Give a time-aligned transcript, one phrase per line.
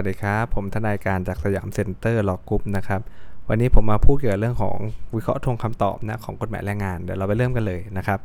[0.00, 3.00] วัสดีครับ ผมทนายการจาก Siam Center Law Group นะครับ
[3.48, 4.76] วันนี้ผมมาพูดเกี่ยวกับเรื่องของ
[5.14, 8.18] วิเคราะห์ทวงคำตอบนะของกฎหมายแรงงาน เดี๋ยวเราไปเริ่มกันเลยนะครับ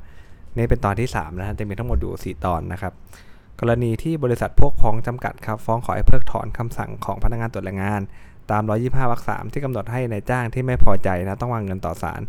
[0.55, 2.93] นี่เป็นตอนที่3นะฮะจะมีทั้งหมดอยู่4ตอนนะครับ
[3.59, 8.01] กรณีที่บริษัทพวกพ้องจำกัดครับฟ้องขอให้เพิกถอนคำสั่งของพนักงานตรวจแรงงาน
[8.51, 12.21] ตาม 125วรรค3ที่กำหนดให้นายจ้างที่ไม่พอใจนะต้องวางเงินต่อศาล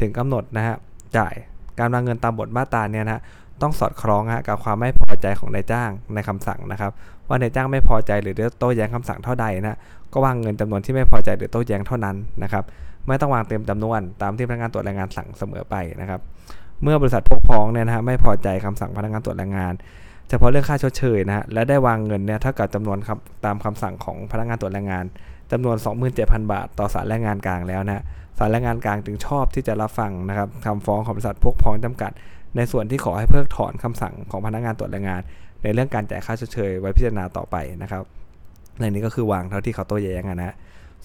[0.00, 0.76] ถึงกำหนดนะฮะ
[1.16, 1.34] จ่าย
[1.78, 3.20] การวางเงินตามบทมาตราเนี่ยนะ
[3.62, 6.92] ต้องสอดคล้องกับความไม่พอใจของนายจ้างในคำสั่งนะครับ
[7.28, 9.78] ว่านายจ้างไม่พอใจหรือโต้แย้งคำสั่งเท่าใดนะ
[10.12, 12.64] ก็วางเงินจำนวนที่ไม่พอใจหรือโต้แย้งเท่านั้นนะครับ
[13.06, 16.20] ไม่ต้องวางเต็มจำนวนตามที่พนักงานตรวจแรงงานสั่งเสมอไปนะครับ
[16.82, 19.74] เมื่อบริษัทพกพ้องเนี่ยนะฮะไม่พอใจคำสั่งพนักงานตรวจแรงงาน
[20.28, 25.04] เฉพาะเรื่องค่าชดเชยนะฮะและได้วางเงินเนี่ยเท่ากับจำนวนครับตามคำสั่งของพนักงานตรวจแรงงาน
[25.52, 25.76] จำนวน
[26.14, 28.04] 27,000 บาท ต่อศาลแรงงานกลางแล้วนะ
[28.38, 32.12] ศาลแรงงานกลางจึงชอบที่จะรับฟังนะครับคำฟ้องของบริษัทพกพ้องจำกัด
[32.56, 35.22] ในส่วนที่ขอให้เพิกถอนคำสั่งของพนักงานตรวจแรงงาน
[35.62, 38.02] ในเรื่องการจ่ายค่าเชยไว้พิจารณาต่อไปนะครับ
[38.80, 40.54] ในนี้ก็คือวางเท่าที่เขาโต้แย้งนะฮะ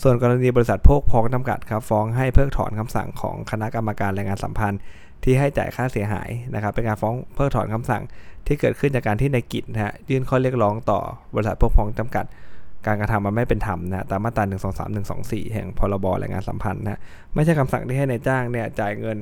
[0.01, 4.79] ส่วนกรณีบริษัทพวกพ้องจำกัดครับฟ้องให้เพิกถอนคำสั่งของคณะกรรมการแรงงานสัมพันธ์
[5.23, 8.03] ที่ให้จ่ายค่าเสียหายนะครับ เป็นการฟ้องเพิกถอนคำสั่ง
[8.47, 10.99] ที่เกิดขึ้นจากการที่ในกิจนะฮะยื่นข้อเรียกร้องต่อ
[11.33, 12.25] บริษัทพวกพ้องจำกัด
[12.85, 16.99] การกระทำมันไม่เป็นธรรมนะตามมาตรา1 2 3 1 2 4 แห่งพรบแรงงานสัมพันธ์นะ
[17.35, 19.17] ไม่ใช่คำสั่งที่ให้ในายจ้างเนี่ยจ่ายเงิน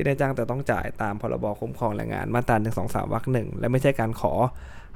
[0.00, 4.32] ที่นายจ้างแต่ต้องจ่ายตามพรบคุ้มครองแรงงานมาตรา1 2 3วรรคหนึ่งและไม่ใช่การขอ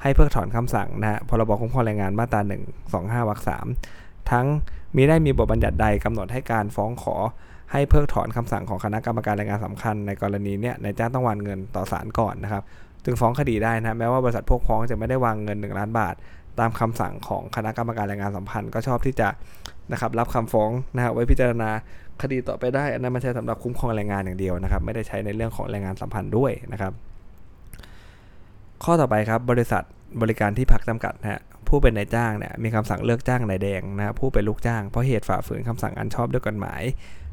[0.03, 3.67] ให้เพิกถอนคำสั่งนะฮะพรบคุ้มครองแรงงานมาตรา1 2 5วรรคสาม
[4.31, 4.47] ทั้ง
[4.97, 7.15] มีได้มีบทบัญญัติใดกำหนดให้การฟ้องขอ
[7.73, 12.63] ให้เพิกถอนคำสั่งของคณะกรรมการแรงงานสำคัญ ในกรณีเนี้ยนายจ้างต้องวางเงินต่อศาลก่อนนะครับ
[13.05, 16.15] จึงฟ้องคดีได้นะแม้ว่าบริษัทพวกพ้องจะไม่ได้วางเงิน 1 ล้านบาท
[16.61, 19.29] ตามคำสั่งของคณะกรรมการแรงงานสัมพันธ์ก็ชอบที่จะ
[19.93, 21.71] นะครับรับคำฟ้องนะฮะไว้พิจารณา
[22.23, 26.93] คดีต่อไปได้อันนั้นไม่ใช่สำหรับคุ้มครองแรงงานอย่างเดียวนะครับ ไม่ได้ใช้ในเรื่องของแรงงานสัมพันธ์ด้วยนะครับ
[28.85, 29.83] ข้อต่อไปครับบริษัท
[30.23, 36.83] บริการที่พักจำกัดนะฮะผู้เป็นนายจ้างเนี่ยมีคำสั่งเลิกจ้างนายแดงนะผู้เป็นลูกจ้างเพราะเหตุฝ่าฝืนคำสั่งอันชอบด้วยกฎหมาย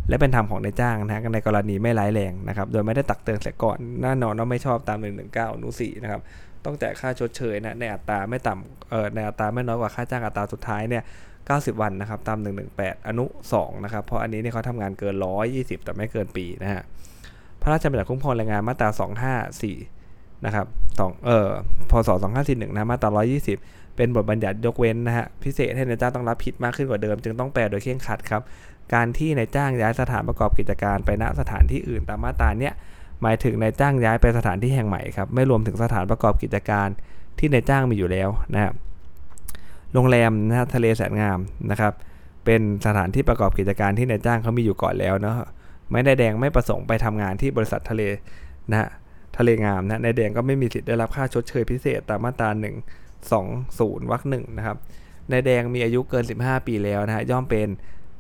[0.10, 4.98] และเป็นธรรมของนายจ้างนะฮะในกรณีไม่ร้ายแรงนะครับ โดยไม่ได้ตักเตือนเสียก่อนแน่นอนว่าไม่ชอบตาม
[5.28, 6.22] 119อนุ4นะครับ
[6.66, 11.04] ต้องจ่ายค่าชดเชยนะในอัตราไม่ต่ำเอ่อในอัตราไม่น้อยกว่าค่าจ้างอัตราสุดท้ายเนี่ย
[11.50, 12.40] 90 วันนะครับตาม
[12.74, 13.26] 118 อนุ
[13.56, 15.16] 2 นะครับ เพราะอันนี้เนี่ยเขาทำงานเกิน
[15.50, 16.84] 120 แต่ไม่เกินปีนะฮะ
[17.62, 18.90] พระราชบัญญัติคุ้มครองแรงงานมาตรา
[19.68, 20.66] 254 นะครับ
[20.96, 21.50] 2เอ่อ
[21.92, 22.10] พศ
[22.42, 23.10] 2541 นะมาตรา
[23.56, 28.42] 120 เป็นบทบัญญัติยกเว้นนะฮะพิเศษให้นายจ้างต้องรับผิดมากขึ้นกว่าเดิม จึงต้องแปลโดยเคร่งครัดครับ
[28.94, 32.74] การที่นายจ้างย้ายสถานประกอบกิจการไปณสถานที่อื่นตามมาตราเนี้ย
[33.22, 36.88] หมายถึงนายจ้างย้ายไปสถานที่แห่งใหม่ครับไม่รวมถึงสถานประกอบกิจการ
[37.40, 38.74] ที่นายจ้างมีอยู่แล้วนะครับ
[39.94, 41.40] โรงแรมนะฮะทะเลแสนงาม
[41.72, 41.94] นะครับ
[42.46, 45.36] เป็นสถานที่ประกอบกิจการที่นายจ้างเขามีอยู่ก่อนแล้วเนาะ
[45.92, 48.04] ไม่ได้แดงไม่ประสงค์ไปทำงานที่บริษัททะเล
[48.72, 48.90] นะฮะ
[49.38, 54.78] ทะเลงามนะนายแดงก็ไม่มีสิทธิ์ได้รับค่าชดเชยพิเศษตามมาตรา1 2 0วรรคหนึ่งนะครับ
[55.32, 57.68] นายแดงมีอายุเกิน 15 ปีแล้วนะฮะย่อมเป็น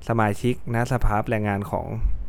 [0.10, 1.86] สมาชิกนะสภาพแรงงานของ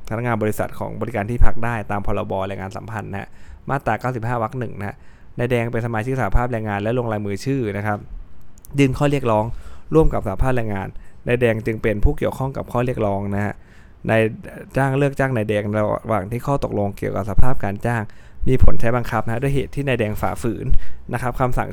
[0.09, 3.29] พนักงานบริษัทของบริการที่พักได้ตามพรบแรงงานสัมพันธ์นะ
[3.71, 4.97] มาตรา 95วรรคหนึ่งนะ
[5.39, 7.99] นายแดงเป็นสมาชิกสหภาพแรงงานและลงลายมือชื่อนะครับ
[8.79, 9.45] ยื่นข้อเรียกร้อง
[9.95, 10.89] ร่วมกับสหภาพแรงงาน
[11.27, 13.55] นายแดงจึงเป็นผู้เกี่ยวข้องกับข้อเรียกร้องนะฮะ
[14.11, 14.23] นาย
[14.77, 18.03] จ้างเลิกจ้างนายแดงระหว่างที่ข้อตกลงเกี่ยวกับสภาพการจ้าง
[18.49, 20.67] มีผลใช้บังคับนะด้วยเหตุที่นายแดงฝ่าฝืน
[21.13, 21.69] นะครับคำสั่ง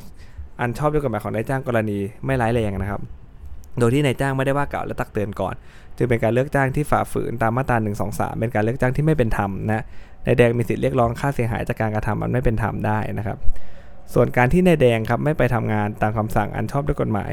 [0.60, 3.00] อันชอบด้วยกฎหมายของนายจ้างกรณีไม่ร้ายแรงนะครับ
[3.78, 5.54] โดยที่นายจ้างไม่ได้ว่ากล่าวและตักเตือนก่อน
[5.96, 9.84] จึงเป็นการเลิกจ้างที่ฝ่าฝืนตามมาตรา1 2 3เป็นการเลิกจ้างที่ไม่เป็นธรรมนะ
[10.26, 13.38] นายแดงมีสิทธิ์เรียกร้องค่าเสียหายจากการกระทำมันไม่เป็นธรรมได้นะครับ
[14.14, 17.32] ส่วนการที่นายแดงครับไม่ไปทำงานตามคำสั่งอันชอบด้วยกฎหมาย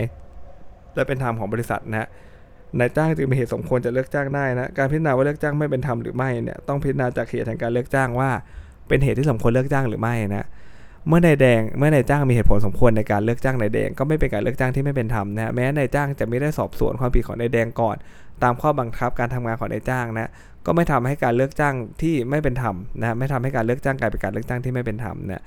[0.96, 2.08] และเป็นธรรมของบริษัทนะฮะ
[2.80, 8.30] นายจ้างจึงมีเหตุสมควรจะเลิกจ้างได้นะการพิจารณาว่าเลิกจ้างไม่เป็นธรรมหรือไม่เนี่ยต้องพิจารณาจากเหตุแห่งการเลิกจ้างว่า
[8.88, 10.48] เป็นเหตุที่สมควรเลิกจ้างหรือไม่นะ
[11.08, 17.96] เมื่อนายแดงเมื่อนายจ้างมีเหตุผลสมควรในการเลิกจ้างนายแดงก็ไม่เป็นการเลิกจ้างที่ไม่เป็นธรรมนะแม้นายจ้างจะไม่ได้สอบสวนความผิดของนายแดงก่อน
[18.44, 20.30] ตามข้อบังคับการทำงานของนายจ้างนะ
[20.66, 25.44] ก็ไม่ทำให้การเลิกจ้างที่ไม่เป็นธรรมนะไม่ทำให้การเลิกจ้างกลายเป็นการเลิกจ้างที่ไม่เป็นธรรมนะ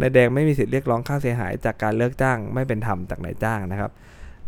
[0.00, 3.90] นายแดงไม่มีสิทธิ์เรียกร้องค่าเสียหายจากการเลิกจ้างไม่เป็นธรรมจากนายจ้างนะครับ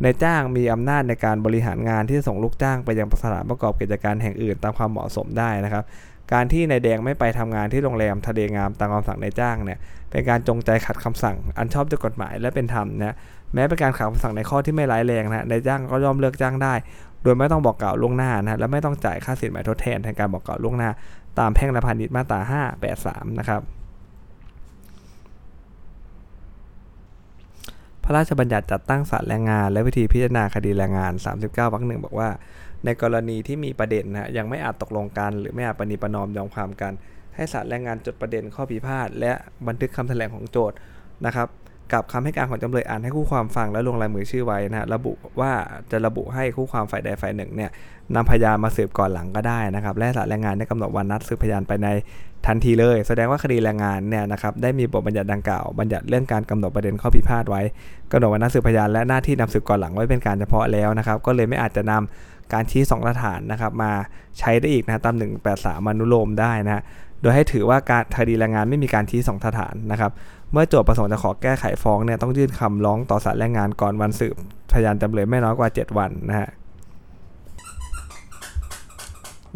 [0.05, 5.85] นายจ้างมีอำนาจในการบริหารงานที่จะส่งลูกจ้างไปยังสถานประกอบกิจการแห่งอื่นตามความเหมาะสมได้นะครับ
[6.33, 9.79] การที่นายแดงไม่ไปทำงานที่โรงแรมทะเลงามตามคำสั่งนายจ้างเนี่ย
[10.11, 13.17] เป็นการจงใจขัดคำสั่ง อันชอบด้วยกฎหมายและเป็นธรรมนะ
[13.55, 16.75] แม้เป็นการขัดคำสั่งในข้อที่ไม่ร้ายแรงนะนายจ้างก็ย่อมเลิกจ้างได้
[17.23, 20.91] โดยไม่ต้องบอกกล่าวล่วงหน้านะและไม่ต้องจ่ายค่าสินไหมทดแทนแทนการบอกกล่าวล่วงหน้า
[21.39, 22.41] ตามแพ่งและพาณิชย์มาตรา
[22.91, 23.61] 583 นะครับ
[28.13, 31.13] ระราชบัญญัติจัดตั้งศาลแรงงาน และวิธีพิจารณาคดีแรงงาน
[31.43, 32.31] 39วรรคหนึ่งบอกว่า
[32.85, 36.93] ในกรณีที่มีประเด็นนะยังไม่อาจตกลงกัน หรือไม่อาจปณีประนอมยอมความกัน
[37.35, 39.33] ให้ศาลแรงงานจดประเด็นข้อพิพาทและ
[39.67, 40.77] บันทึกคำแถลงของโจทย์
[41.27, 41.49] นะครับ
[41.93, 45.53] กับคำให้การของจำเลยอ่านให้คู่ความฟังและลงลายมือชื่อไว้นะฮะระบุว่า
[45.91, 47.71] จะระบุให้คู่ความฝ่ายใดฝ่ายหนึ่งเนี่ย
[48.15, 51.89] นำพยานมาสืบก่อนหลังก็ได้นะครับ และศาลแรงงานได้กำหนดวันนัดสืบพยานไปใน
[52.47, 57.63] ทันทีเลย แสดงว่าคดีแรงงานเนี่ยนะครับได้มีบทบัญญัติดังกล่าวบัญญัติเรื่องการกำหนดประเด็นข้อพิพาทไว้
[58.13, 63.93] กำหนดวันนัดสืบพยานและหน้าที่นำสืบก่อนหลังไว้เป็นการเฉพาะแล้วนะครับ ก็เลยไม่อาจจะนำการชี้สองหลักฐานนะครับมา
[64.39, 65.17] ใช้ได้อีกนะตาม
[65.49, 66.83] 183อนุโลมได้นะ
[67.23, 70.13] โดยให้ถือว่าการคดีแรงงานไม่มีการชี้สองสถานนะครับ
[70.53, 74.35] เมื่อโจทย์ประสงค์จะขอแก้ไขฟ้องเนี่ยต้องยื่นคำร้องต่อศาลแรงงานก่อนวันสืบ
[74.73, 76.49] พยานจำเลยไม่น้อยกว่า 7 วันนะฮะ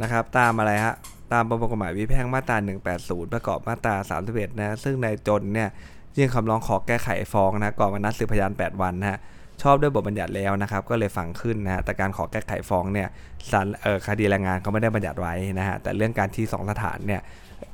[0.03, 0.95] นะครับ ตามอะไรฮะ
[1.33, 2.57] ตามประมวลกฎหมายวิแพ่งมาตรา
[2.97, 5.69] 180 ประกอบมาตรา 31 นะซึ่งในจนเนี่ย
[6.17, 9.19] ยื่นคำร้องขอแก้ไขฟ้องนะก่อนวันนัดสืบพยาน 8 วันนะฮะ
[9.63, 13.09] ชอบด้วยบทบัญญัติแล้วนะครับ ก็เลยฟังขึ้นนะฮะแต่การขอแก้ไขฟ้องเนี่ย
[13.51, 17.21] ศาลเออคดีแรงงานเขาไม่ได้บัญญัติไว้นะฮะแต่เรื่องการที่สองสถานเนี่ย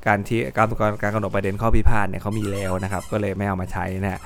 [0.06, 0.67] การที่การ
[1.02, 4.20] การกำหนดประเด็นข้อพิพาทเนี่ยเขามีแล้วนะครับ ก็เลยไม่เอามาใช้นะฮะ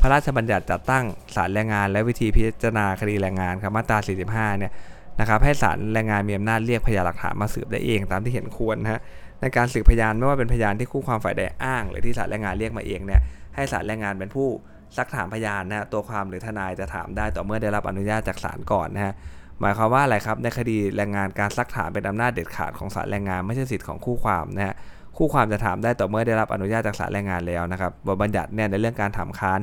[0.00, 1.04] พระราชบัญญัติจัดตั้ง
[1.36, 3.98] ศาลแรงงาน และวิธีพิจารณาคดีแรงงานครับมาตรา
[4.28, 4.72] 45 เนี่ย
[5.20, 9.00] นะครับให้ศาลแรงงานมีอำนาจเรียกพยานหลักฐานมาสืบได้เองตามที่เห็นควรนะฮะ
[9.40, 13.20] ในการสืบพยานไม่ว่าเป็นพยานที่คู่ความฝ่ายใดอ้าง หรือที่ศาลแรงงานเรียกมาเองเนี่ย
[13.54, 14.48] ให้ศาลแรงงานเป็นผู้
[14.96, 19.14] ซักถามพยานนะตัวความหรือทนายจะถามได้ต่อเมื่อได้รับอนุญาตจากศาลก่อนนะฮะ
[19.60, 24.74] หมายความว่าอะไรครับในคดีแรงงานการซักถามเป็นอำนาจเด็ดขาดของศาลแรงงานไม่ใช่สิทธิ์ของคู่ความนะฮะ
[25.16, 29.60] คู่ความจะถามได้ต่อเมื่อได้รับอนุญาตจากศาลแรงงานแล้วนะครับบทบัญญัติเนี่ยในเรื่องการถามค้าน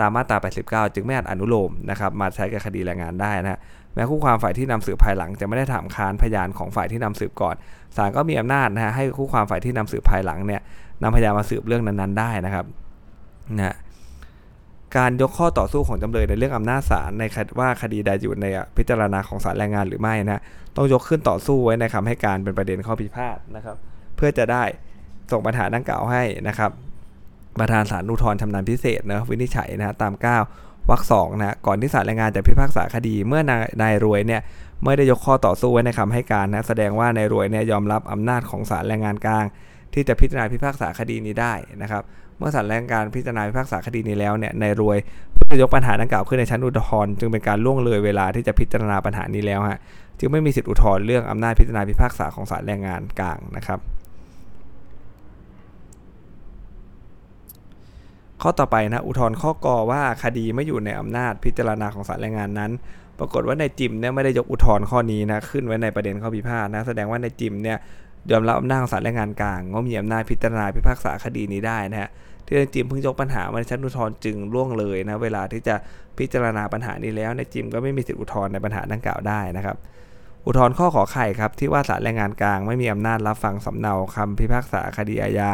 [0.00, 3.60] ตามมาตรา 89 จึงไม่อาจอนุโลมนะครับมาใช้กับคดีแรงงานได้นะฮะ
[3.94, 7.56] แม้คู่ความฝ่ายที่นำสืบภายหลัง จะไม่ได้ถามค้านพยานของฝ่ายที่นำสืบก่อน
[7.96, 10.60] ศาลก็มีอำนาจนะฮะให้คู่ความฝ่ายที่นำสืบภายหลังเนี่ย
[11.02, 12.66] นำพยานมาสืบเรื่องนั้นๆ ได้นะครับ
[13.58, 13.76] นะ
[14.96, 17.24] การยกข้อต่อสู้ของจำเลยในเรื่องอำนาจศาลใน
[17.58, 18.46] ว่าคดีใดอยู่ใน
[18.76, 20.42] พิจารณาของศาลแรงงานหรือไม่นะ
[20.76, 23.76] ต้องยกขึ้นต่อสู้ไว้ในคำให้การเป็นประเด็นข้อพิพาทนะครับ
[24.16, 24.64] เพื่อจะได้
[25.32, 26.70] ส่งปัญหาดังกล่าวให้นะครับ
[27.60, 30.12] ประธานศาลอุทธรณ์ชำนาญพิเศษนะวินิจฉัยนะตาม
[30.50, 34.40] 9วรรคสองนะก่อนที่ศาลแรงงานจะพิพากษาคดี เมื่อนายนายรวยเนี่ย
[34.84, 39.44] ไม่ได้ยกข้อต่อสู้ไว้ในคำให้การนะแสดงว่านายรวยเนี่ยยอมรับอำนาจของศาลแรงงานกลาง
[39.94, 42.02] ที่จะพิจารณาพิพากษาคดีนี้ได้นะครับ
[42.38, 44.98] เมื่อศาลแรงงานพิจารณาพิพากษาคดีนี้แล้วเนี่ยนายรวย
[45.50, 49.78] จะยกปัญหาดังกล่าวขึ้นในชั้นอุทธรณ์จึงเป็นการล่วงเลยเวลาที่จะพิจารณาปัญหานี้แล้วฮะ
[50.18, 53.78] จึงไม่มีสิทธิอุทธรณ์เรื่องอำนาจพิจารณาพิพากษาของศาลแรงงานกลางนะครับ
[58.42, 62.70] ข้อต่อไปนะอุทธรณ์ข้อกอว่าคดีไม่อยู่ในอำนาจพิจารณาของศาลแรงงานนั้น
[63.18, 67.78] ปรากฏว่าในจิมเนี่ยไม่ได้ยกอุทธรณ์ข้อนี้นะขึ้นไว้ในประเด็นข้อพิพาทนะแสดงว่าในจิมเนี่ย
[68.30, 72.10] ยอมรับอำนาจของศาลแรงงานกลางก็มีอำนาจพิจารณาพิพากษาคดีนี้ได้นะฮะ
[72.46, 75.74] ที่ในจิมเพิ่งยกปัญหามาในชั้นอุทธรณ์จึงล่วงเลยนะเวลาที่จะ
[76.18, 79.76] พิจารณาปัญหานี้แล้วในจิมก็ไม่มีสิทธิอุทธรณ์ในปัญหาดังกล่าวได้นะครับ
[80.46, 85.52] อุทธรณ์ข้อขอไข่ครับที่ว่าศาลแรงงานกลางไม่มีอำนาจรับฟังสำเนาคำพิพากษาคดีอาญา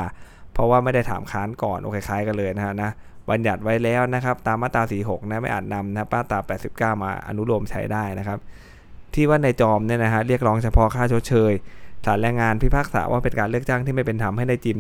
[0.55, 2.91] เพราะว่าไม่ได้ถามค้านก่อนโอเคคล้ายกันเลยนะฮะนะ
[3.31, 8.39] บัญญัติไว้แล้วนะครับ ตามมาตรา 46 นะไม่อาจนำนะมาตรา 89 มาอนุโลมใช้ได้นะครับ
[9.15, 11.53] ที่ว่าในจอมเนี่ยนะฮะเรียกร้องเฉพาะค่าชดเชย
[12.07, 14.77] ศาลแรงงานพิพากษาว่าเป็นการเลือกจ้างที่ไม่เป็นธรรมให้ในจิม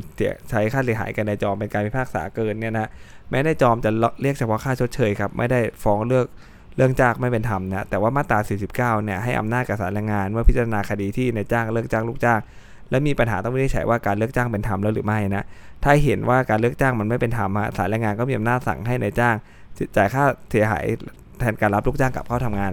[0.50, 2.88] ใช้ค่าเสียหายกันในจอมเป็นการพิพากษาเกินเนี่ยนะ
[3.30, 3.90] แม้ในจอมจะ
[4.22, 6.26] เรียกเฉพาะค่าชดเชยครับไม่ได้ฟ้องเลือก
[6.76, 8.38] เรื่องจ้างไม่เป็นธรรมนะแต่ว่ามาตรา
[8.72, 12.40] 49 เนี่ยให้อำนาจกับศาลแรงงานเมื่อพิจารณาคดีที่ในจ้างเลิกจ้างลูกจ้าง
[12.90, 15.44] และมีปัญหาต้องวินิจฉัยว่าการเลิกจ้างเป็นธรรมแล้วหรือไม่นะ
[15.84, 19.34] ถ้าเห็นว่าการเลิกจ้างมันไม่เป็นธรรมศาลแรงงานก็มีอำนาจสั่งให้ในจ้าง
[19.96, 20.84] จ่ายค่าเสียหาย
[21.38, 22.72] แทนการรับลูกจ้างกลับเข้าทำงาน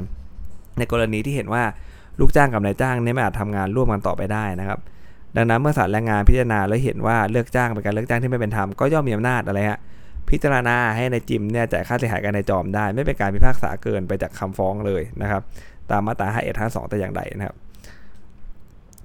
[0.78, 1.64] ในกรณีที่เห็นว่า
[2.20, 4.80] ลูกจ้างกับนายจ้างเนี่ยไม่อาจทำงานร่วมกันต่อไปได้นะครับ
[5.36, 9.80] ดังนั้นเมื่อศาลแรงงานพิจารณาแล้วเห็นว่าเลิกจ้างเป็นการเลิกจ้างที่ไม่เป็นธรรมก็ย่อมมีอำนาจอะไรฮะ
[10.30, 15.42] พิจารณาให้ในจิมเนี่ยจ่ายค่าเสียหายกันในจอมได้ ไม่เป็นการพิพากษาเกินไปจากคำฟ้องเลยนะครับ
[15.92, 17.56] ตามมาตรา5 1 5 2แต่อย่างใดนะครับ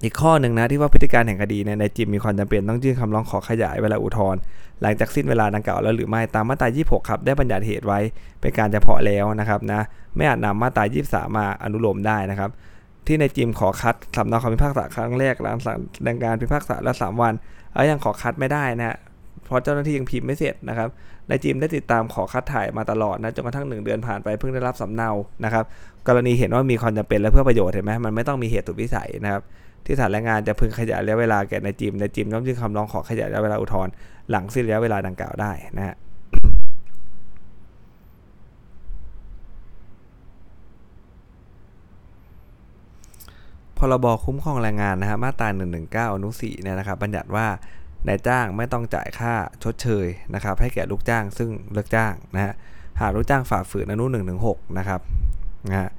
[0.03, 4.39] อีกข้อหนึ่งนะที่ว่าพฤติการแห่งคดีในจิมมีความจำเป็นต้องยื่นคำร้องขอขยายเวลาอุทธรณ์
[4.81, 7.99] หลังจากสิ้นเวลาดังกล่าวแล้วหรือไม่ตามมาตรา 26 ครับ ได้บัญญัติเหตุไว้
[8.41, 9.81] เป็นการเฉพาะแล้วนะครับนะ
[10.15, 12.49] ไม่อาจนำมาตรา 23 มาอนุโลมได้นะครับ
[13.07, 15.57] ที่ในจิมขอคัดสำเนาคำพิพากษาครั้งแรกหลัง
[16.07, 17.33] ดังการพิพากษาละ3วัน
[17.73, 18.97] แล้วยังขอคัดไม่ได้นะฮะ
[19.45, 20.89] เพราะเจ้าหน้าที่ยังพิมพ์ไม่เสร็จนะครับ
[21.29, 25.09] นายจิมได้ติดตามขอคัดถ่ายมาตลอดนะจนกระทั่ง 1 เดือนผ่านไปเพิ่งได้รับสำเนา
[25.45, 25.63] นะครับ
[26.07, 29.41] กรณีเห็นว่ามีความจำเป็นและเพื่อประโยชน์เห็นไหมมันไม่ต้องมีเหตุสุดวิสัยนะครับ
[29.87, 33.93] ที่ศาลแรงงานจะพึงขยายระยะเวลาแก่นายจิมนายจิมต้องยื่นคำร้องขอขยายระยะเวลาอุทธรณ์
[34.29, 35.95] หลังสิ้นระยะเวลาดังกล่าวได้นะฮะ
[43.77, 45.47] พรบคุ้มครองแรงงานนะฮะมาตรา
[46.07, 47.47] 119อนุ4เนี่ยนะครับบัญญัติว่า
[48.07, 52.53] นายจ้างไม่ต้องจ่ายค่าชดเชยนะครับ ให้แก่ลูกจ้างซึ่งเลิกจ้างนะฮะ
[53.01, 54.19] หากลูกจ้างฝ่าฝืนอนุ1นึ
[54.77, 55.01] นะครับ
[55.69, 55.89] นะฮะ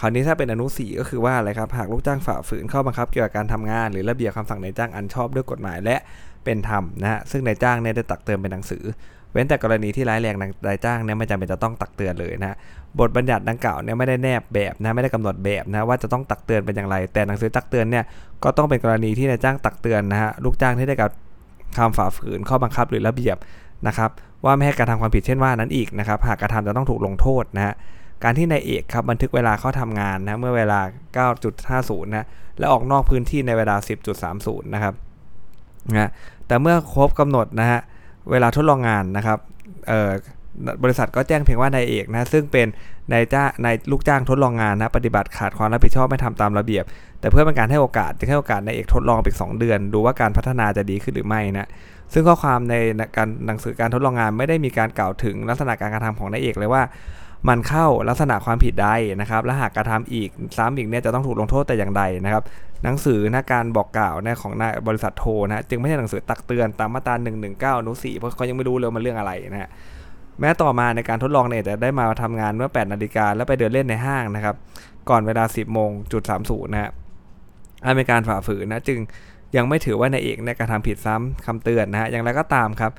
[0.00, 5.96] คราวนี้ถ้าเป็นอนุ4ก็คือว่าอะไรครับหากลูกจ้างฝ่าฝืนข้อบังคับเกี่ยวกับการทำงาน หรือระเบียบคำสั่งนายจ้างอันชอบด้วยกฎหมายและ
[6.44, 8.84] เป็นธรรมนะฮะซึ่งนายจ้างเนี่ยได้ตักเตือนเป็นหนังสือ
[9.32, 10.36] เว้นแต่กรณีที่ร้ายแรง
[10.68, 12.56] นายจ้างเนี่ยไม่จำเป็นจะต้องตักเตือนเลยนะ
[12.98, 18.04] บทบัญญัติดังกล่าวเนี่ยไม่ได้แนบแบบนะไม่ได้กำหนดแบบนะว่าจะต้องตักเตือนเป็นอย่างไร แต่หนังสือตักเตือนเนี่ย
[18.44, 21.10] ก็ต้องเป็นกรณีที่นายจ้างตักเตือนนะฮะลูกจ้างที่ได้กับ
[21.76, 23.36] คำฝ่าฝืนข้อบังคับหรือระเบียบ
[23.86, 24.10] นะครับ
[24.44, 27.74] ว่าไม่ให้กระทำความผิดเช่นว่านั้นอีกนะครับหากกระทำจะต้องถูกลงโทษนะฮะ
[28.24, 30.80] การที่นายเอกครับบันทึกเวลาเข้าทำงานนะเมื่อเวลา
[31.42, 32.26] 9.50 นะ
[32.58, 33.76] และออกนอกพื้นที่ในเวลา
[34.24, 34.94] 10.30 นะครับ
[35.96, 36.10] นะ
[36.46, 37.80] แต่เมื่อครบกำหนดนะฮะ
[38.30, 39.38] เวลาทดลองงานนะครับ
[40.82, 42.66] บริษัทก็แจ้งเพียงว่านายเอกนะซึ่งเป็น
[43.12, 46.84] นายจ้านายลูกจ้างทดลองงานนะปฏิบัติขาดความรับผิดชอบไม่ทำตามระเบียบ
[47.20, 51.68] แต่เพื่อเป็นการให้โอกาสจึงให้โอกาสนายเอกทดลองไปสองเดือน ดูว่าการพัฒนาจะดีขึ้นหรือไม่นะ
[52.12, 52.74] ซึ่งข้อความใน
[53.16, 56.82] การหนังสือการทดลองงานไม่ได้มีการกล่าวถึงลักษณะการกระทำของนายเอกเลยว่า
[57.48, 58.88] มันเข้าลักษณะความผิดใด
[59.20, 62.42] นะครับ และหากกระทำอีกซ้ำอีกเนี่ยจะต้องถูกลงโทษแต่อย่างใดนะครับ
[62.84, 67.14] หนังสือนะการบอกกล่าวนะของนายบริษัทโทนะจึงไม่ใช่หนังสือตักเตือนตามมาตรา
[67.46, 69.70] 119อนุ4เพราะเขายังไม่รู้เลยมันเรื่องอะไรนะฮะ
[70.40, 74.54] แม้ต่อมาในการทดลองเนี่ยจะได้มาทำงานเมื่อ 8 นาฬิกาแล้วไปเดินเล่นในห้างนะครับ
[75.10, 76.90] ก่อนเวลา 10 โมงจุด30นะฮะ
[77.84, 78.98] อเป็นการฝ่าฝืนนะจึง
[79.56, 82.92] ยังไม่ถือว่านายเอกในการทำผิดซ้ำคำเตือนนะฮะอย่างไรก็ตามครับ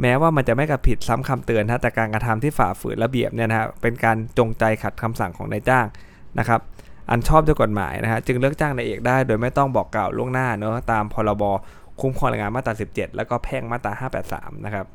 [0.00, 5.86] แม้ว่ามันจะไม่กระผิดซ้ำคำเตือนนะแต่การกระทำที่ฝ่าฝืนระเบียบเนี่ยนะฮะเป็นการจงใจขัดคำสั่งของนายจ้าง
[6.38, 6.60] นะครับ
[7.10, 11.42] อันชอบด้วยกฎหมายนะฮะจึงเลิกจ้างนายเอกได้ โดยไม่ต้องบอกกล่าวล่วงหน้าเนาะตามพรบ
[12.00, 13.92] คุ้มครองแรงงานมาตรา 17 แล้วก็แพ่งมาตรา
[14.28, 14.86] 583 นะครับ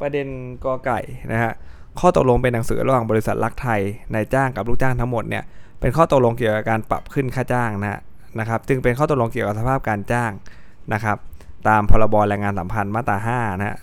[0.00, 0.26] ประเด็น
[0.64, 1.00] กอไก่
[1.32, 1.52] นะฮะ
[2.00, 3.80] ข้อตกลงเป็นหนังสือระหว่างบริษัทลักไทย
[4.14, 5.44] นายจ้างกับลูกจ้างทั้งหมดเนี่ย
[5.80, 8.00] เป็นข้อตกลงเกี่ยวกับการปรับขึ้นค่าจ้างนะ
[8.40, 10.30] นะครับ จึงเป็นข้อตกลงเกี่ยวกับสภาพการจ้าง
[10.92, 11.16] นะครับ
[11.68, 13.76] ตามพรบแรงงานสัมพันธ์มาตรา5นะฮะ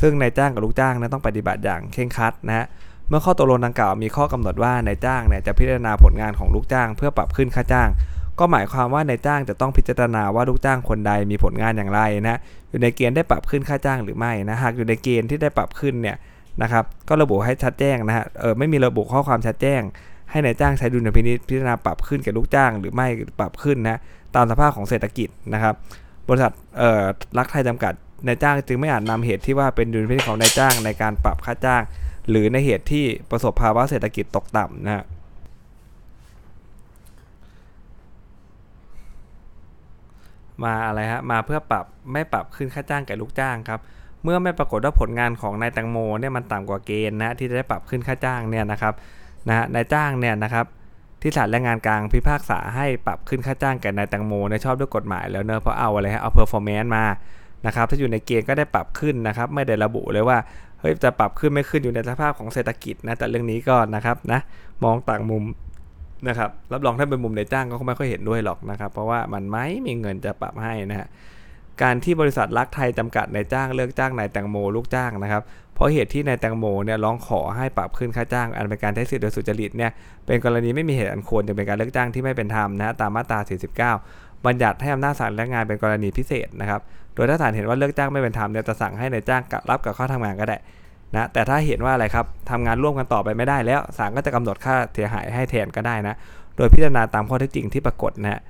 [0.00, 2.66] ซึ่งนายจ้างกับลูกจ้างนะต้องปฏิบัติอย่างเคร่งครัดนะฮะ
[3.08, 7.88] เมื่อข้อตกลงดังกล่าวมีข้อกำหนดว่านายจ้างเนี่ยจะพิจารณาผลงานของลูกจ้าง เพื่อปรับขึ้นค่าจ้าง
[8.38, 12.38] ก็หมายความว่านายจ้างจะต้องพิจารณาว่าลูกจ้างคนใดมีผลงานอย่างไรนะ
[12.70, 16.16] อยู่ในเกณฑ์ได้ปรับขึ้นค่าจ้างหรือไม่นะหากอยู่ในเกณฑ์ที่ได้ปรับขึ้นเนี่ย
[16.62, 19.80] นะครับก็ระบุให้ชัดแจ้งนะฮะเออไม่มีระบุข้อความชัดแจ้ง
[20.30, 23.06] ให้นายจ้างใช้ดุลพินิจพิจารณาปรับขึ้นกับลูกจ้าง หรือไม่
[23.40, 23.98] ปรับขึ้นนะ
[24.34, 25.74] ตามสภาพของเศรษฐกิจนะครับ
[26.28, 27.04] บริษัทเอ่อ
[27.38, 27.92] รักไทยจำกัด
[28.26, 31.82] นายจ้างจึงไม่อาจนำเหตุที่ว่าเป็นดุลพินิจของนายจ้างในการปรับค่าจ้าง
[32.28, 35.04] หรือในเหตุที่ประสบภาวะเศรษฐกิจตกต่ำนะฮะ
[40.64, 43.80] มาอะไรฮะมาเพื่อปรับไม่ปรับขึ้นค่าจ้างแก่ลูกจ้างครับ
[44.24, 48.94] เมื่อไม่ปรากฏว่าผลงานของนายแตงโมเนี่ยมันต่ำกว่าเกณฑ์นะที่จะได้ปรับขึ้นค่าจ้างเนี่ยนะครับ
[49.48, 50.66] นะฮะนายจ้างเนี่ยนะครับ
[51.22, 57.04] ที่ศาลแรงงานกลางพิพากษาให้ปรับขึ้นค่าจ้างแก่นายแตงโมนั้นชอบด้วยกฎหมายแล้วเนอะเพราะเอาอะไรฮะเอา performance มา
[57.66, 60.38] นะครับถ้าอยู่ในเกณฑ์ก็ได้ปรับขึ้นนะครับ ไม่ได้ระบุเลยว่า
[60.80, 64.40] เฮ้ยจะปรับขึ้นไม่ขึ้นอยู่ในสภาพของเศรษฐกิจนะแต่เรื่องนี้ก็นะครับนะ
[64.84, 65.44] มองต่างมุม
[66.28, 71.08] นะครับรับรองถ้าเป็นมุมในจ้างก็ไม่ค่อยเห็นด้วยหรอกนะครับ เพราะว่ามันไม่มีเงินจะปรับให้นะฮะ
[71.82, 75.42] การที่บริษัทรักไทยจำกัดนายจ้างเลิกจ้างนายแตงโมลูกจ้างนะครับ
[75.74, 79.90] เพราะเหตุที่นายแตงโมเนี่ยร้องขอให้ปรับขึ้นค่าจ้าง อันเป็นการใช้สิทธิโดยสุจริตเนี่ย
[80.26, 83.38] เป็นกรณีไม่มีเหตุอันควรจะเป็นการเลิกจ้างที่ไม่เป็นธรรมนะตามมาตรา
[83.92, 86.80] 49 บัญญัติให้อำนาจศาลแรงงานเป็นกรณีพิเศษนะครับ
[87.14, 90.56] โดยถ้าศาลเห็นว่าเลิกจ้างไม่เป็นธรรมเนี่ยจะสั่งให้นายจ้างรับกับข้าทำงานก็ได้
[91.14, 96.14] นะแต่ถ้าเห็นว่าอะไรครับทำงานร่วมกันต่อไปไม่ได้แล้วศาลก็จะกำหนดค่าเสียหายให้แทนก็ได้นะ
[96.56, 98.40] โดยพิจารณาตามข้อเท็จจริงที่ปรากฏนะฮะ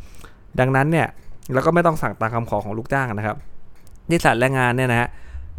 [0.61, 1.07] ดังนั้นเนี่ย
[1.53, 3.37] เราก็ไม่ต้องสั่งตามคำขอของลูกจ้างนะครับ
[4.11, 5.09] ที่ศาลแรงงานเนี่ยนะฮะ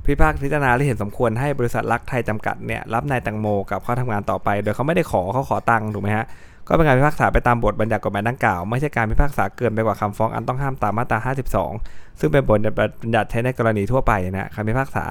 [0.06, 6.26] พิพากษาพิจารณาและเห็นสมควรให้บริษัทรักไทยจำกัดเนี่ยรับนายแตงโมกับเข้าทำงานต่อไป โดยเขาไม่ได้ขอเขาขอตังค์ถูกไหมฮะ
[6.68, 11.20] ก็เป็นการพิพากษาไปตามบทบัญญัติกฎหมายดังกล่าวไม่ใช่การพิพากษาเกินไปกว่าคำฟ้องอันต้องห้ามตามมาตรา
[11.68, 15.04] 52 ซึ่งเป็นบทบัญญัติใช้ในกรณีทั่วไปนะคำพิพากษา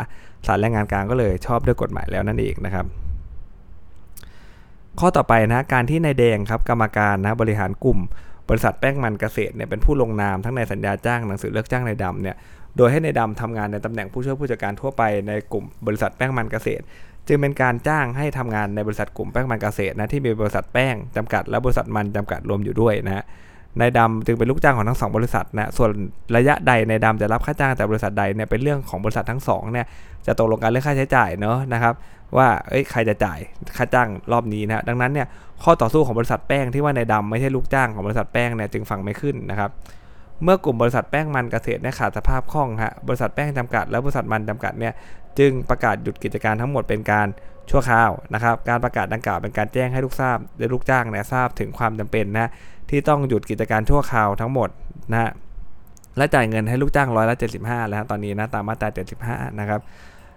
[0.46, 2.86] ศาลแรงงานกลางก็เลยชอบด้วยกฎหมายแล้วนั่นเองนะครับ
[5.00, 7.98] ข้อต่อไปนะการที่นายแดงครับกรรมการนะบริหารกลุ่ม
[8.50, 12.36] บริษัทแป้งมันเกษตรเนี่ยเป็นผู้ลงนามทั้งในสัญญาจ้างหนังสือเลิกจ้างในดำเนี่ย
[12.76, 16.82] โดยให้ในดำทำงานในตำแหน่งผู้ช่วยผู้จัดการทั่วไปในกลุ่มบริษัทแป้งมันเกษตร
[17.28, 23.24] จึงเป็นการจ้างให้ทำงานในบริษัทกลุ่มแป้งมันเกษตรนะที่มีบริษัทแป้งจำกัดและบริษัทมันจำกัดรวมอยู่ด้วยนะ
[23.80, 25.90] นายดำจึงเป็นลูกจ้างของทั้งสองบริษัทนะส่วน
[26.36, 29.86] ระยะใดนายดำจะรับค่าจ้างแต่บริษัทใดเนี่ยเป็นเรื่องของบริษัททั้งสองเนี่ย
[30.26, 31.94] จะตกลงกันเรื่องค่าใช้จ่ายเนาะนะครับ
[32.36, 33.38] ว่าเอ้ยใครจะจ่าย
[33.76, 35.26] ค่าจ้างรอบนี้นะดังนั้นเนี่ย
[35.62, 39.70] ข้อต่อสู้ของบริษัทแป้งที่ว่านายดำไม่ใช่ลูกจ้างของบริษัทแป้งเนี่ยจึงฟังไม่ขึ้นนะครับ
[40.42, 44.92] เมื่อกลุ่มบริษัทแป้งมันเกษตรเนี่ยขาดสภาพคล่องฮะบริษัทแป้งจำกัด และบริษัทมันจำกัดเนี่ย
[45.38, 47.26] จึงประกาศหยุดกิจการทั้งหมดเป็นการ
[47.70, 52.50] ชั่วคราวนะครับการประกาศดังกล่าวเป็นการแจ้งให้ลูกทราบและลูกจ้างเนี่ยทราบถึงความจำเป็นนะ
[52.90, 54.68] ที่ต้องหยุดกิจการชั่วคราวทั้งหมด
[55.12, 55.30] นะฮะ
[56.16, 58.88] และจ่ายเงินให้ลูกจ้างร้อยละ75 แล้วตอนนี้นะตามมาตรา
[59.24, 59.80] 75นะครับ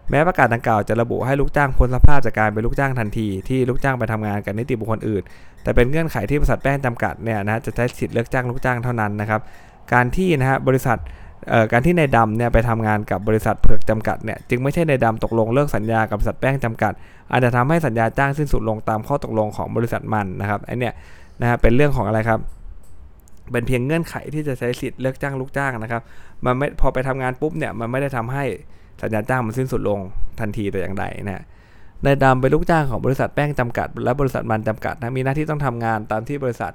[0.10, 5.24] แม้ประกาศดังกล่าวจะระบุให้ลูกจ้างพ้นสภาพจากการเป็นลูกจ้างทันทีที่ลูกจ้างไปทำงานกับนิติบุคคลอื่น
[5.64, 9.42] แต่เป็นเงื่อนไขที่บริษัทแป้งจำกัดเนี่ยนะจะใช้สิทธิ์เลือกจ้างลูกจ้างเท่านั้นนะครับ
[9.94, 10.98] การที่นะฮะบริษัท
[11.50, 16.94] เอ่อการที่นายดำเนี่ยไปทำงานกับบริษัทเผือกจำกัดเนี่ยจึงไม่ใช่นายดำตกลงเลิกสัญญากับบริษัทแป้งจำกัด
[17.32, 20.94] อาจจะทำให้สัญญาจ้างสิ้นสุดลงตามข้อตกลงของบริษัทมันนะครับไอเนี่ย
[21.42, 22.40] นะฮะเป็นเรื่องของอะไรครับ
[23.52, 26.02] เป็นเพียงเงื่อนไขที่จะใช้สิทธิ์เลิกจ้างลูกจ้างนะครับ
[26.46, 28.44] มันไม่พอไปทำงานปุ๊บเนี่ยมันไม่ได้ทำให้
[29.02, 30.00] สัญญาจ้างมันสิ้นสุดลง
[30.40, 31.44] ทันทีแต่อย่างใดนะฮะ
[32.06, 36.74] นายดำเป็นลูกจ้างของบริษัทแป้งจำกัด และบริษัทมันจำกัดนะมีหน้าที่ต้องทำงานตามที่บริษัท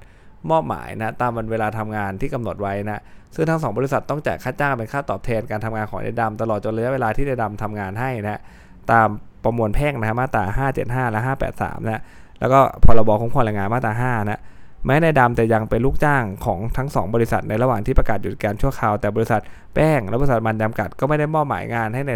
[0.51, 3.01] มอบหมายนะตามวันเวลาทำงานที่กำหนดไว้นะ
[3.35, 8.41] ซึ่งทั้งสองบริษัทต้องจ่ายค่าจ้างเป็นค่าตอบแทนการทำงานของนายดำตลอดจนระยะเวลาที่นายดำทำงานให้นะ
[8.91, 9.09] ตาม
[9.45, 10.45] ประมวลแพ่งนะมาตรา
[10.79, 11.21] 575 และ
[11.55, 12.03] 583นะ
[12.41, 14.41] แล้วก็พรบคุ้มครองแรงงานมาตรา5นะ
[14.87, 19.41] แม้นายดำจะยังเป็นลูกจ้างของทั้ง 2 บริษัทในระหว่างที่ประกาศหยุดการชั่วคราว แต่บริษัท
[19.75, 22.13] แป้งและบริษัทมันจำกัดก็ไม่ได้มอบหมายงานให้ใน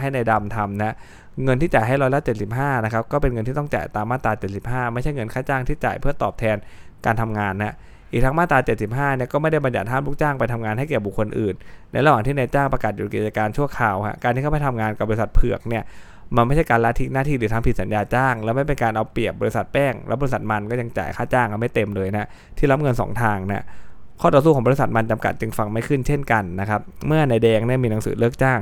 [0.00, 0.94] ให้ในดำทำนะ
[1.44, 2.20] เงินที่จ่ายให้ร้อยละ
[2.52, 6.56] 75นะครับก็เป็นเงินที่ต้องจ่ายตามมาตรา 75 ไม่ใช่เงินค่าจ้างที่จ่ายเพื่อตอบแทน
[7.06, 7.74] การทำงานนะ
[8.12, 11.54] อีกทั้งมาตรา 75 เนี่ยก็ไม่ได้บัญญัติห้ามลูกจ้างไปทำงานให้แก่บุคคลอื่น
[11.92, 15.84] ในระหว่างที่นายจ้างประกาศหยุดกิจการชั่วคราวฮะการที่เขาไปทำงานกับบริษัทเผือกเนี่ย
[16.36, 22.26] มันไม่ใช่การละทิ้งหน้าที่หรือทำผิดสัญญาจ้าง แล้วไม่เป็นการเอาเปรียบบริษัทแป้ง แล้วบริษัทมันก็ยังจ่ายค่าจ้างกันไม่เต็มเลยนะ
[22.58, 23.64] ที่รับเงิน 2 ทางนะ
[24.20, 28.58] ข้อต่อสู้ของบริษัทมันจำกัดจึงฟังไม่ขึ้นเช่นกันนะครับเมื่อนายแดงเนี่ยมีหนังสือเลิกจ้าง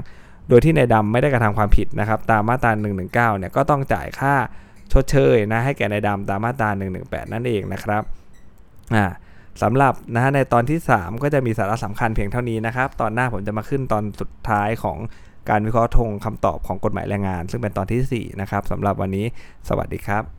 [0.48, 2.70] โดยที่นายดำไม่ได้กระทำความผิดนะครับตามมาตรา
[3.00, 4.34] 119เนี่ยก็ต้องจ่ายค่า
[4.92, 6.68] ชดเชยนะให้แก่นายดำตามมาตรา
[7.00, 8.02] 118 นั่นเองนะครับ
[8.94, 9.06] อ่า
[9.62, 14.98] สำหรับนะฮะในตอนที่ 3 ก็จะมีสาระสำคัญเพียงเท่านี้นะครับ ตอนหน้าผมจะมาขึ้นตอนสุดท้ายของ
[15.48, 19.26] การวิเคราะห์ธงคำตอบของกฎหมายแรงงาน ซึ่งเป็นตอนที่4นะครับสำหรับวันนี้
[19.68, 20.37] สวัสดีครับ